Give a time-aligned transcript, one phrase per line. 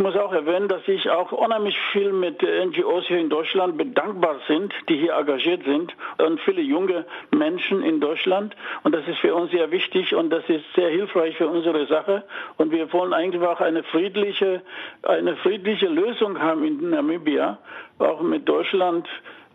[0.00, 4.36] Ich muss auch erwähnen, dass ich auch unheimlich viel mit NGOs hier in Deutschland bedankbar
[4.48, 8.56] sind, die hier engagiert sind und viele junge Menschen in Deutschland.
[8.82, 12.24] Und das ist für uns sehr wichtig und das ist sehr hilfreich für unsere Sache.
[12.56, 14.62] Und wir wollen eigentlich auch eine friedliche,
[15.02, 17.58] eine friedliche Lösung haben in Namibia,
[17.98, 19.06] auch mit Deutschland.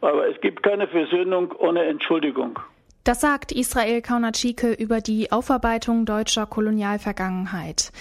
[0.01, 2.59] Aber es gibt keine Versöhnung ohne Entschuldigung.
[3.05, 7.91] Das sagt Israel Kaunatschike über die Aufarbeitung deutscher Kolonialvergangenheit.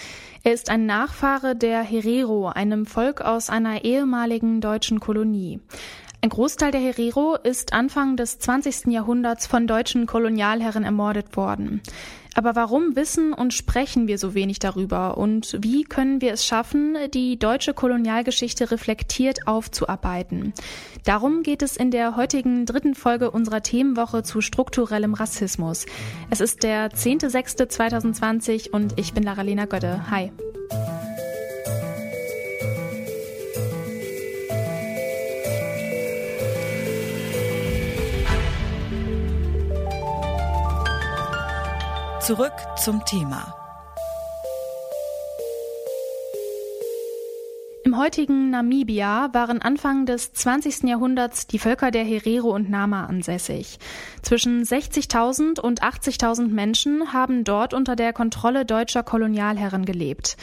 [0.44, 5.60] Er ist ein Nachfahre der Herero, einem Volk aus einer ehemaligen deutschen Kolonie.
[6.24, 8.86] Ein Großteil der Herero ist Anfang des 20.
[8.86, 11.82] Jahrhunderts von deutschen Kolonialherren ermordet worden.
[12.34, 15.18] Aber warum wissen und sprechen wir so wenig darüber?
[15.18, 20.54] Und wie können wir es schaffen, die deutsche Kolonialgeschichte reflektiert aufzuarbeiten?
[21.04, 25.84] Darum geht es in der heutigen dritten Folge unserer Themenwoche zu strukturellem Rassismus.
[26.30, 30.10] Es ist der 10.06.2020 und ich bin Laralena Götte.
[30.10, 30.32] Hi.
[42.26, 43.54] Zurück zum Thema.
[47.84, 50.84] Im heutigen Namibia waren Anfang des 20.
[50.84, 53.78] Jahrhunderts die Völker der Herero und Nama ansässig.
[54.22, 60.38] Zwischen 60.000 und 80.000 Menschen haben dort unter der Kontrolle deutscher Kolonialherren gelebt.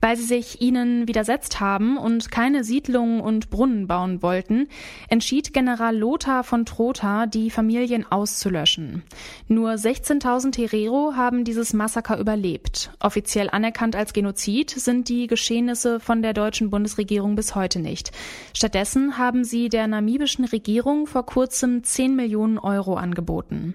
[0.00, 4.68] Weil sie sich ihnen widersetzt haben und keine Siedlungen und Brunnen bauen wollten,
[5.08, 9.02] entschied General Lothar von Trotha, die Familien auszulöschen.
[9.48, 12.92] Nur 16.000 Herero haben dieses Massaker überlebt.
[13.00, 18.12] Offiziell anerkannt als Genozid sind die Geschehnisse von der deutschen Bundesregierung bis heute nicht.
[18.54, 23.74] Stattdessen haben sie der namibischen Regierung vor kurzem 10 Millionen Euro angeboten.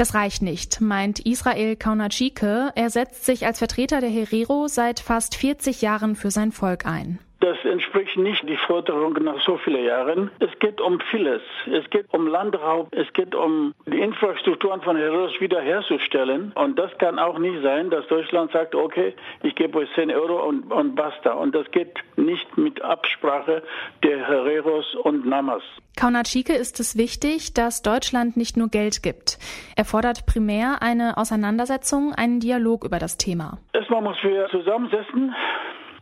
[0.00, 2.72] Das reicht nicht, meint Israel Kaunatschike.
[2.74, 7.18] Er setzt sich als Vertreter der Herero seit fast 40 Jahren für sein Volk ein.
[7.40, 10.30] Das entspricht nicht die Forderung nach so vielen Jahren.
[10.40, 11.40] Es geht um vieles.
[11.66, 12.88] Es geht um Landraub.
[12.90, 16.52] Es geht um die Infrastrukturen von Heroes wiederherzustellen.
[16.54, 20.46] Und das kann auch nicht sein, dass Deutschland sagt, okay, ich gebe euch 10 Euro
[20.46, 21.32] und, und basta.
[21.32, 23.62] Und das geht nicht mit Absprache
[24.04, 25.62] der Hereros und Namas.
[25.96, 29.38] Kaunatschike ist es wichtig, dass Deutschland nicht nur Geld gibt.
[29.76, 33.58] Er fordert primär eine Auseinandersetzung, einen Dialog über das Thema.
[33.72, 35.34] Erstmal muss wir zusammensetzen,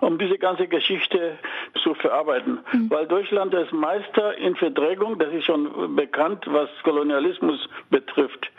[0.01, 1.39] um diese ganze Geschichte
[1.83, 2.61] zu verarbeiten.
[2.73, 2.91] Mhm.
[2.91, 8.51] Weil Deutschland ist Meister in Verdrängung, das ist schon bekannt, was Kolonialismus betrifft.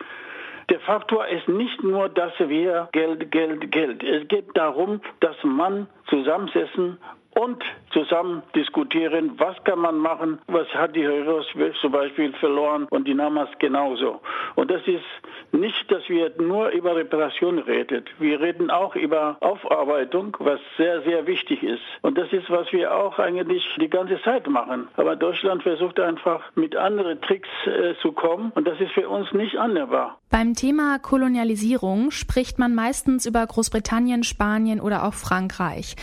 [0.70, 4.04] Der Faktor ist nicht nur, dass wir Geld, Geld, Geld.
[4.04, 6.98] Es geht darum, dass man zusammensetzen
[7.32, 11.46] und zusammen diskutieren, was kann man machen, was hat die Heroes
[11.82, 14.22] zum Beispiel verloren und die Namas genauso.
[14.56, 15.04] Und das ist
[15.52, 18.06] nicht, dass wir nur über Reparation reden.
[18.20, 21.82] Wir reden auch über Aufarbeitung, was sehr, sehr wichtig ist.
[22.02, 24.88] Und das ist, was wir auch eigentlich die ganze Zeit machen.
[24.96, 29.32] Aber Deutschland versucht einfach mit anderen Tricks äh, zu kommen und das ist für uns
[29.34, 30.20] nicht annehmbar.
[30.30, 35.96] Beim Thema Kolonialisierung spricht man meistens über Großbritannien, Spanien oder auch Frankreich.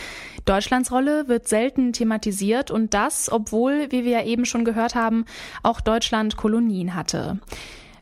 [0.45, 5.25] Deutschlands Rolle wird selten thematisiert und das, obwohl, wie wir ja eben schon gehört haben,
[5.63, 7.39] auch Deutschland Kolonien hatte.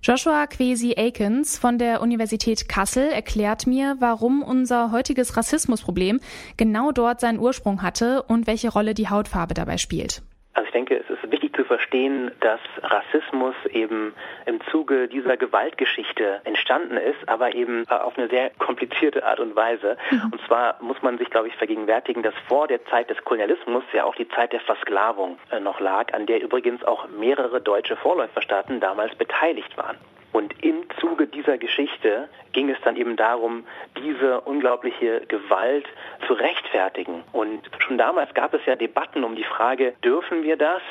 [0.06, 6.20] Joshua Kwesi Akins von der Universität Kassel erklärt mir, warum unser heutiges Rassismusproblem
[6.58, 10.22] genau dort seinen Ursprung hatte und welche Rolle die Hautfarbe dabei spielt.
[10.54, 14.14] Also ich denke, es ist wichtig zu verstehen, dass Rassismus eben
[14.46, 19.98] im Zuge dieser Gewaltgeschichte entstanden ist, aber eben auf eine sehr komplizierte Art und Weise.
[20.12, 20.32] Mhm.
[20.32, 24.04] Und zwar muss man sich, glaube ich, vergegenwärtigen, dass vor der Zeit des Kolonialismus ja
[24.04, 28.80] auch die Zeit der Versklavung äh, noch lag, an der übrigens auch mehrere deutsche Vorläuferstaaten
[28.80, 29.98] damals beteiligt waren.
[30.36, 33.64] Und im Zuge dieser Geschichte ging es dann eben darum,
[33.98, 35.86] diese unglaubliche Gewalt
[36.28, 37.24] zu rechtfertigen.
[37.32, 40.82] Und schon damals gab es ja Debatten um die Frage, dürfen wir das?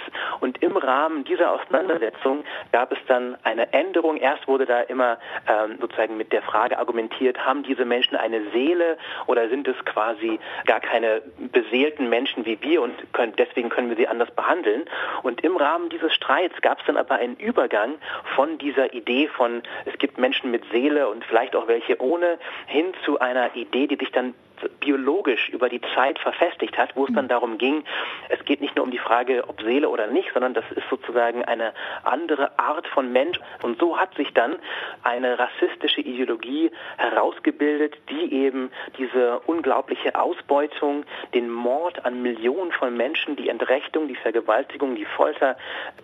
[0.41, 4.17] Und im Rahmen dieser Auseinandersetzung gab es dann eine Änderung.
[4.17, 8.97] Erst wurde da immer ähm, sozusagen mit der Frage argumentiert, haben diese Menschen eine Seele
[9.27, 11.21] oder sind es quasi gar keine
[11.53, 14.85] beseelten Menschen wie wir und können, deswegen können wir sie anders behandeln.
[15.23, 17.97] Und im Rahmen dieses Streits gab es dann aber einen Übergang
[18.35, 22.93] von dieser Idee von, es gibt Menschen mit Seele und vielleicht auch welche ohne, hin
[23.05, 24.35] zu einer Idee, die sich dann
[24.81, 27.29] biologisch über die Zeit verfestigt hat, wo es dann mhm.
[27.29, 27.85] darum ging,
[28.29, 31.45] es geht nicht nur um die Frage, ob Seele oder nicht, sondern das ist sozusagen
[31.45, 31.73] eine
[32.05, 33.39] andere Art von Mensch.
[33.63, 34.57] Und so hat sich dann
[35.03, 41.05] eine rassistische Ideologie herausgebildet, die eben diese unglaubliche Ausbeutung,
[41.35, 45.57] den Mord an Millionen von Menschen, die Entrechtung, die Vergewaltigung, die Folter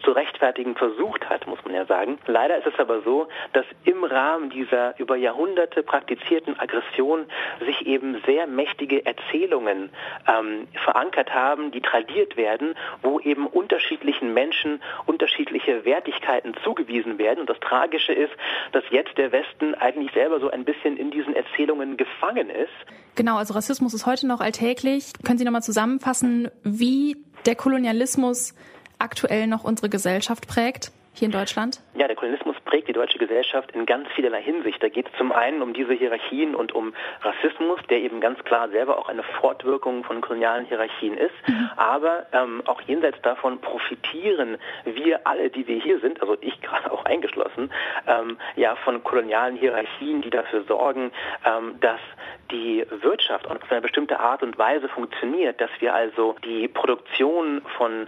[0.02, 2.18] zu rechtfertigen versucht hat, muss man ja sagen.
[2.26, 7.26] Leider ist es aber so, dass im Rahmen dieser über Jahrhunderte praktizierten Aggression
[7.64, 9.90] sich eben sehr mächtige Erzählungen
[10.26, 17.40] ähm, verankert haben, die tradiert werden, wo eben unterschiedlichen Menschen unterschiedliche Wertigkeiten zugewiesen werden.
[17.40, 18.32] Und das Tragische ist,
[18.72, 22.68] dass jetzt der Westen eigentlich selber so ein bisschen in diesen Erzählungen gefangen ist.
[23.14, 25.12] Genau, also Rassismus ist heute noch alltäglich.
[25.24, 27.16] Können Sie nochmal zusammenfassen, wie
[27.46, 28.54] der Kolonialismus
[28.98, 30.92] aktuell noch unsere Gesellschaft prägt?
[31.20, 31.80] Hier in Deutschland?
[31.94, 34.82] Ja, der Kolonialismus prägt die deutsche Gesellschaft in ganz vielerlei Hinsicht.
[34.82, 38.68] Da geht es zum einen um diese Hierarchien und um Rassismus, der eben ganz klar
[38.70, 41.34] selber auch eine Fortwirkung von kolonialen Hierarchien ist.
[41.46, 41.70] Mhm.
[41.76, 46.90] Aber ähm, auch jenseits davon profitieren wir alle, die wir hier sind, also ich gerade
[46.90, 47.70] auch eingeschlossen,
[48.06, 51.12] ähm, ja von kolonialen Hierarchien, die dafür sorgen,
[51.44, 52.00] ähm, dass
[52.50, 58.06] die Wirtschaft auf eine bestimmte Art und Weise funktioniert, dass wir also die Produktion von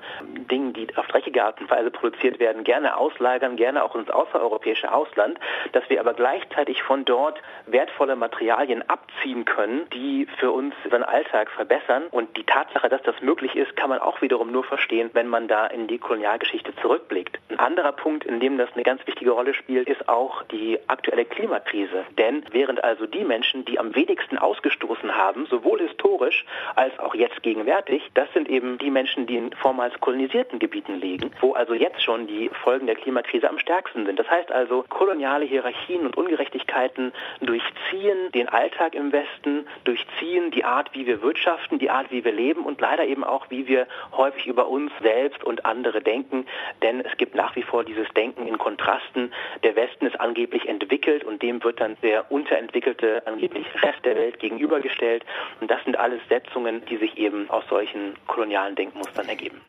[0.51, 4.93] Dingen, die auf dreckige Art und Weise produziert werden, gerne auslagern, gerne auch ins außereuropäische
[4.93, 5.39] Ausland,
[5.73, 11.51] dass wir aber gleichzeitig von dort wertvolle Materialien abziehen können, die für uns unseren Alltag
[11.51, 12.05] verbessern.
[12.11, 15.49] Und die Tatsache, dass das möglich ist, kann man auch wiederum nur verstehen, wenn man
[15.49, 17.39] da in die Kolonialgeschichte zurückblickt.
[17.49, 21.25] Ein anderer Punkt, in dem das eine ganz wichtige Rolle spielt, ist auch die aktuelle
[21.25, 22.05] Klimakrise.
[22.19, 26.45] Denn während also die Menschen, die am wenigsten meisten ausgestoßen haben, sowohl historisch
[26.75, 31.31] als auch jetzt gegenwärtig, das sind eben die Menschen, die in vormals kolonisierten Gebieten liegen,
[31.41, 34.19] wo also jetzt schon die Folgen der Klimakrise am stärksten sind.
[34.19, 40.91] Das heißt also, koloniale Hierarchien und Ungerechtigkeiten durchziehen den Alltag im Westen, durchziehen die Art,
[40.95, 43.87] wie wir wirtschaften, die Art, wie wir leben und leider eben auch, wie wir
[44.17, 46.47] häufig über uns selbst und andere denken.
[46.83, 49.33] Denn es gibt nach wie vor dieses Denken in Kontrasten.
[49.63, 54.39] Der Westen ist angeblich entwickelt und dem wird dann der unterentwickelte, angeblich Rest der Welt
[54.39, 55.25] gegenübergestellt.
[55.61, 59.61] Und das sind alles Setzungen, die sich eben aus solchen kolonialen Denkmustern ergeben.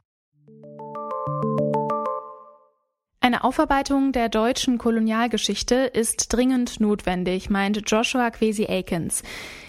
[3.20, 9.24] Eine Aufarbeitung der deutschen Kolonialgeschichte ist dringend notwendig, meint Joshua Kwesi Akins.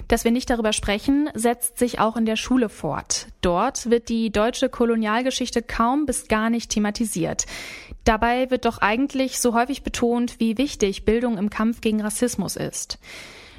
[0.09, 3.29] Dass wir nicht darüber sprechen, setzt sich auch in der Schule fort.
[3.43, 7.47] Dort wird die deutsche Kolonialgeschichte kaum bis gar nicht thematisiert.
[8.05, 12.99] Dabei wird doch eigentlich so häufig betont, wie wichtig Bildung im Kampf gegen Rassismus ist.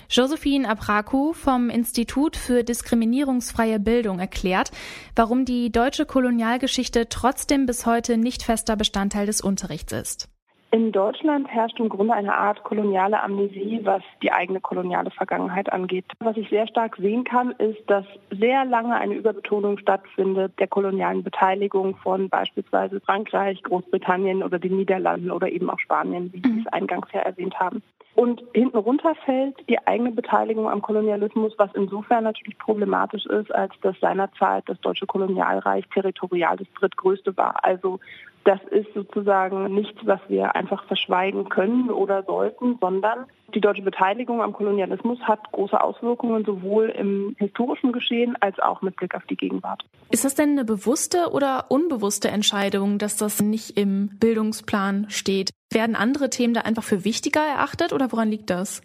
[0.09, 4.71] Josephine Abraku vom Institut für diskriminierungsfreie Bildung erklärt,
[5.15, 10.29] warum die deutsche Kolonialgeschichte trotzdem bis heute nicht fester Bestandteil des Unterrichts ist.
[10.75, 16.03] In Deutschland herrscht im Grunde eine Art koloniale Amnesie, was die eigene koloniale Vergangenheit angeht.
[16.19, 21.23] Was ich sehr stark sehen kann, ist, dass sehr lange eine Überbetonung stattfindet der kolonialen
[21.23, 26.73] Beteiligung von beispielsweise Frankreich, Großbritannien oder den Niederlanden oder eben auch Spanien, wie Sie es
[26.73, 27.81] eingangs ja erwähnt haben.
[28.15, 33.73] Und hinten runter fällt die eigene Beteiligung am Kolonialismus, was insofern natürlich problematisch ist, als
[33.81, 37.63] dass seinerzeit das deutsche Kolonialreich territorial das drittgrößte war.
[37.63, 37.99] Also
[38.45, 43.25] das ist sozusagen nichts, was wir einfach verschweigen können oder sollten, sondern
[43.55, 48.95] die deutsche Beteiligung am Kolonialismus hat große Auswirkungen sowohl im historischen Geschehen als auch mit
[48.97, 49.83] Blick auf die Gegenwart.
[50.11, 55.49] Ist das denn eine bewusste oder unbewusste Entscheidung, dass das nicht im Bildungsplan steht?
[55.71, 58.81] Werden andere Themen da einfach für wichtiger erachtet oder woran liegt das?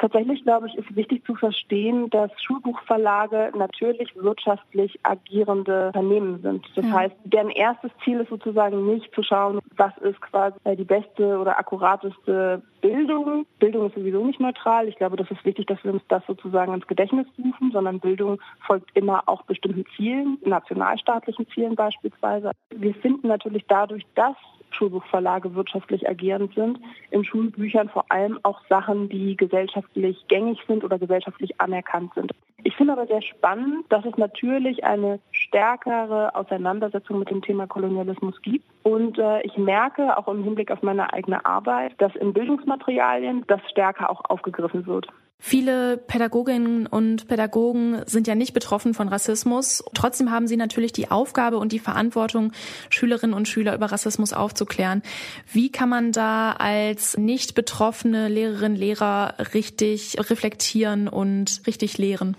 [0.00, 6.66] Tatsächlich, glaube ich, ist wichtig zu verstehen, dass Schulbuchverlage natürlich wirtschaftlich agierende Unternehmen sind.
[6.74, 6.92] Das ja.
[6.92, 11.58] heißt, deren erstes Ziel ist sozusagen nicht zu schauen, was ist quasi die beste oder
[11.58, 13.44] akkurateste Bildung.
[13.58, 14.88] Bildung ist sowieso nicht neutral.
[14.88, 18.40] Ich glaube, das ist wichtig, dass wir uns das sozusagen ins Gedächtnis rufen, sondern Bildung
[18.66, 22.52] folgt immer auch bestimmten Zielen, nationalstaatlichen Zielen beispielsweise.
[22.70, 24.36] Wir finden natürlich dadurch, dass
[24.70, 26.78] Schulbuchverlage wirtschaftlich agierend sind,
[27.10, 32.32] in Schulbüchern vor allem auch Sachen, die gesellschaftlich gängig sind oder gesellschaftlich anerkannt sind.
[32.62, 38.40] Ich finde aber sehr spannend, dass es natürlich eine stärkere Auseinandersetzung mit dem Thema Kolonialismus
[38.42, 38.64] gibt.
[38.82, 43.60] Und äh, ich merke auch im Hinblick auf meine eigene Arbeit, dass in Bildungsmaterialien das
[43.70, 45.08] stärker auch aufgegriffen wird.
[45.42, 49.82] Viele Pädagoginnen und Pädagogen sind ja nicht betroffen von Rassismus.
[49.94, 52.52] Trotzdem haben sie natürlich die Aufgabe und die Verantwortung,
[52.90, 55.02] Schülerinnen und Schüler über Rassismus aufzuklären.
[55.50, 62.36] Wie kann man da als nicht betroffene Lehrerin, Lehrer richtig reflektieren und richtig lehren?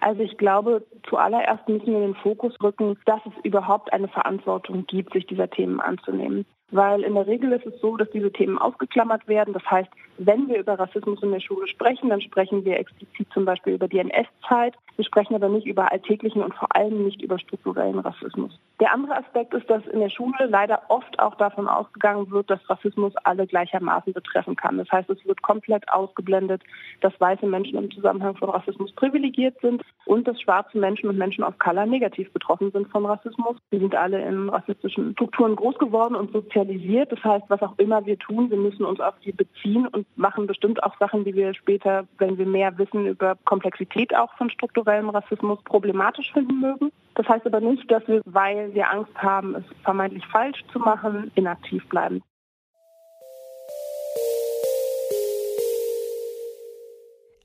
[0.00, 5.12] Also ich glaube, zuallererst müssen wir den Fokus rücken, dass es überhaupt eine Verantwortung gibt,
[5.12, 6.44] sich dieser Themen anzunehmen.
[6.74, 9.54] Weil in der Regel ist es so, dass diese Themen ausgeklammert werden.
[9.54, 9.88] Das heißt,
[10.18, 13.86] wenn wir über Rassismus in der Schule sprechen, dann sprechen wir explizit zum Beispiel über
[13.86, 14.74] die NS-Zeit.
[14.96, 18.58] Wir sprechen aber nicht über alltäglichen und vor allem nicht über strukturellen Rassismus.
[18.80, 22.68] Der andere Aspekt ist, dass in der Schule leider oft auch davon ausgegangen wird, dass
[22.68, 24.78] Rassismus alle gleichermaßen betreffen kann.
[24.78, 26.60] Das heißt, es wird komplett ausgeblendet,
[27.00, 31.44] dass weiße Menschen im Zusammenhang von Rassismus privilegiert sind und dass schwarze Menschen und Menschen
[31.44, 33.56] of Color negativ betroffen sind von Rassismus.
[33.70, 37.12] Wir sind alle in rassistischen Strukturen groß geworden und sozialisiert.
[37.12, 40.48] Das heißt, was auch immer wir tun, wir müssen uns auf die beziehen und machen
[40.48, 45.10] bestimmt auch Sachen, die wir später, wenn wir mehr wissen über Komplexität auch von strukturellem
[45.10, 46.90] Rassismus, problematisch finden mögen.
[47.14, 51.30] Das heißt aber nicht, dass wir, weil wir Angst haben, es vermeintlich falsch zu machen,
[51.34, 52.22] inaktiv bleiben.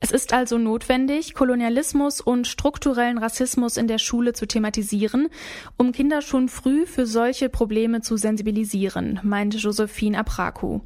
[0.02, 5.28] Es ist also notwendig, Kolonialismus und strukturellen Rassismus in der Schule zu thematisieren,
[5.76, 10.80] um Kinder schon früh für solche Probleme zu sensibilisieren, meinte Josephine Apraku.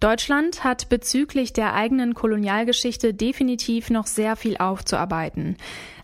[0.00, 5.56] Deutschland hat bezüglich der eigenen Kolonialgeschichte definitiv noch sehr viel aufzuarbeiten.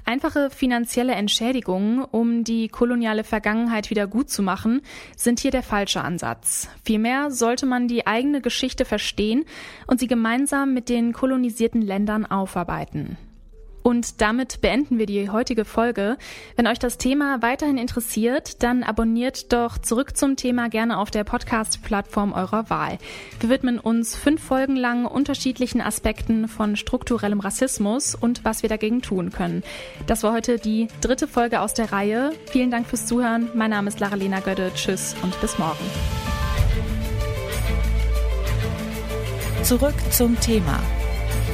[0.05, 4.83] Einfache finanzielle Entschädigungen, um die koloniale Vergangenheit wieder gut zu machen,
[5.17, 6.69] sind hier der falsche Ansatz.
[6.85, 9.45] Vielmehr sollte man die eigene Geschichte verstehen
[9.87, 13.17] und sie gemeinsam mit den kolonisierten Ländern aufarbeiten.
[13.83, 16.17] Und damit beenden wir die heutige Folge.
[16.57, 21.25] Wenn euch das Thema weiterhin interessiert, dann abonniert doch zurück zum Thema gerne auf der
[21.25, 22.99] Podcast-Plattform eurer Wahl.
[23.41, 29.03] Wir widmen uns fünf Folgen lang unterschiedlichen Aspekten von strukturellem Rassismus und was wir dagegen
[29.03, 29.63] tun können.
[30.07, 32.33] Das war heute die dritte Folge aus der Reihe.
[32.51, 33.49] Vielen Dank fürs Zuhören.
[33.55, 34.71] Mein Name ist Lara-Lena Gödde.
[34.75, 35.85] Tschüss und bis morgen.
[39.63, 40.81] Zurück zum Thema